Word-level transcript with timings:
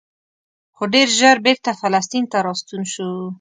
خو 0.75 0.83
ډېر 0.93 1.07
ژر 1.19 1.37
بېرته 1.45 1.71
فلسطین 1.81 2.23
ته 2.31 2.37
راستون 2.47 2.81
شو. 2.93 3.09